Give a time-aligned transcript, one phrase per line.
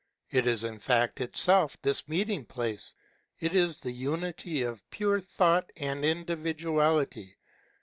[0.31, 2.95] It is in fact itself this meeting place;
[3.39, 7.37] it is the unity of pure thought and individuality.